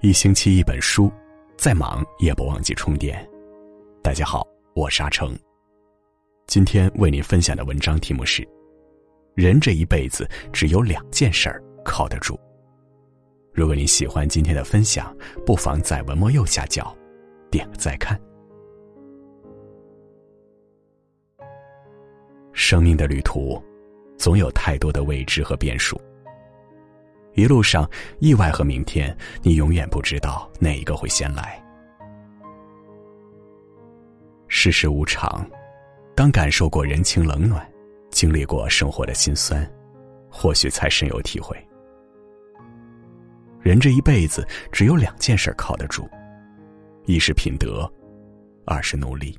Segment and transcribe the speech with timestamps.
[0.00, 1.10] 一星期一本书，
[1.56, 3.28] 再忙也不忘记充电。
[4.00, 5.36] 大家好，我是阿成。
[6.46, 8.46] 今天为您分享的文章题目是：
[9.34, 12.38] 人这一辈子只有两件事儿靠得住。
[13.52, 15.12] 如果你喜欢今天的分享，
[15.44, 16.96] 不妨在文末右下角
[17.50, 18.16] 点个再看。
[22.52, 23.60] 生命的旅途，
[24.16, 26.00] 总有太多的未知和变数。
[27.38, 27.88] 一路上，
[28.18, 31.64] 意外和明天，你永远不知道哪一个会先来。
[34.48, 35.48] 世事无常，
[36.16, 37.64] 当感受过人情冷暖，
[38.10, 39.64] 经历过生活的辛酸，
[40.28, 41.56] 或许才深有体会。
[43.60, 46.10] 人这一辈子只有两件事靠得住，
[47.04, 47.88] 一是品德，
[48.66, 49.38] 二是努力。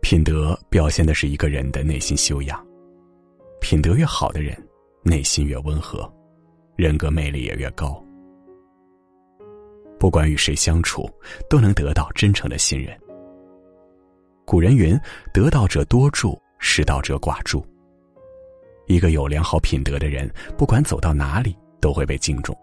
[0.00, 2.66] 品德表现的是一个人的内心修养，
[3.60, 4.56] 品德越好的人。
[5.02, 6.10] 内心越温和，
[6.76, 8.02] 人格魅力也越高。
[9.98, 11.08] 不管与谁相处，
[11.48, 12.98] 都能得到真诚的信任。
[14.46, 14.98] 古人云
[15.32, 17.64] ：“得道者多助，失道者寡助。”
[18.88, 22.56] 一个有良好品德的人，不管走到哪里，都会被敬重。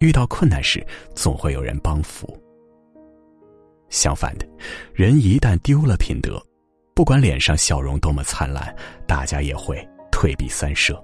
[0.00, 2.36] 遇到困难时，总会有人帮扶。
[3.88, 4.46] 相反的，
[4.92, 6.42] 人一旦丢了品德，
[6.94, 8.74] 不管脸上笑容多么灿烂，
[9.06, 11.02] 大家也会退避三舍。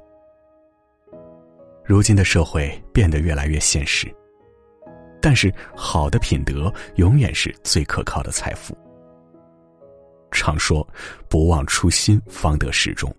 [1.87, 4.13] 如今的社会变得越来越现实，
[5.21, 8.77] 但是好的品德永远是最可靠的财富。
[10.31, 10.87] 常说
[11.29, 13.15] “不忘初心，方得始终”。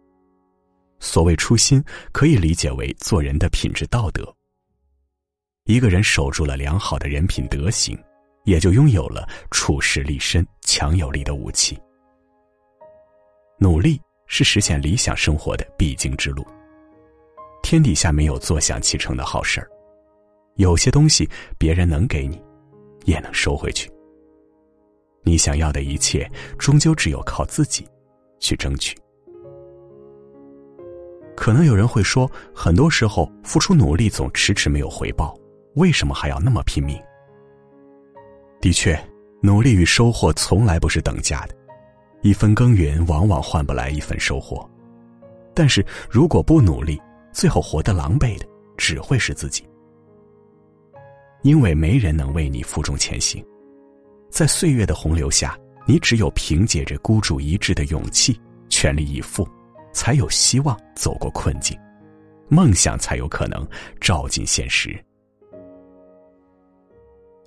[1.00, 4.36] 所谓初心，可以理解为做人的品质道德。
[5.66, 7.98] 一个人守住了良好的人品德行，
[8.46, 11.80] 也就拥有了处事立身、强有力的武器。
[13.60, 16.46] 努力是实现理想生活的必经之路。
[17.66, 19.68] 天底下没有坐享其成的好事儿，
[20.58, 21.28] 有些东西
[21.58, 22.40] 别人能给你，
[23.06, 23.92] 也能收回去。
[25.24, 27.84] 你想要的一切，终究只有靠自己
[28.40, 28.96] 去争取。
[31.36, 35.36] 可能有人会说，很多时候付出努力总迟迟没有回报，
[35.74, 37.02] 为什么还要那么拼命？
[38.62, 38.96] 的确，
[39.42, 41.56] 努力与收获从来不是等价的，
[42.22, 44.70] 一分耕耘往往换不来一分收获。
[45.56, 47.02] 但是如果不努力，
[47.35, 48.47] 最后活得狼狈的
[48.78, 49.68] 只会是自己，
[51.44, 53.46] 因为没人能为你负重前行，
[54.29, 59.45] 在岁月的洪流下，你只有凭借着孤注一掷的勇气，全力以赴，
[59.91, 61.78] 才有希望走过困境，
[62.47, 63.68] 梦想才有可能
[64.00, 64.97] 照进现实。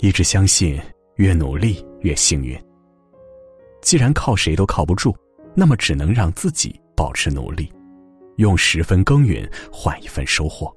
[0.00, 0.78] 一直相信，
[1.15, 2.62] 越努力越幸运。
[3.81, 5.16] 既然靠谁都靠不住，
[5.54, 7.72] 那么只能让自己保持努力。
[8.38, 10.75] 用十分耕耘换一份收获，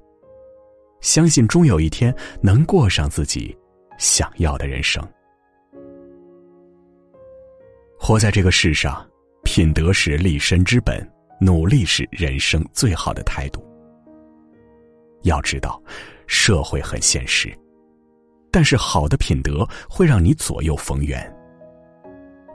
[1.00, 3.56] 相信终有一天能过上自己
[3.98, 5.02] 想要的人生。
[7.96, 9.08] 活在这个世上，
[9.44, 11.08] 品德是立身之本，
[11.40, 13.64] 努力是人生最好的态度。
[15.22, 15.80] 要知道，
[16.26, 17.56] 社会很现实，
[18.50, 21.32] 但是好的品德会让你左右逢源。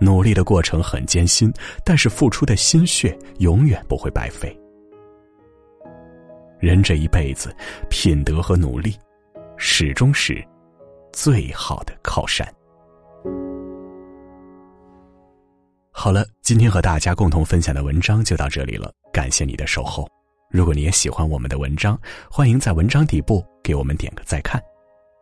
[0.01, 1.49] 努力的过程很艰辛，
[1.85, 4.53] 但是付出的心血永远不会白费。
[6.59, 7.55] 人这一辈子，
[7.89, 8.95] 品德和努力，
[9.57, 10.43] 始终是
[11.13, 12.47] 最好的靠山。
[15.91, 20.07] 好了，今天和大家共同分享的文章就到这里了，感谢你的守候。
[20.49, 21.99] 如果你也喜欢我们的文章，
[22.31, 24.61] 欢迎在文章底部给我们点个再看。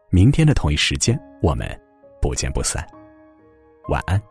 [0.10, 1.68] 明天的同一时间，我们
[2.22, 2.86] 不见不散。
[3.90, 4.22] 晚安。